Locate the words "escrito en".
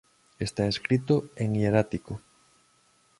0.65-1.53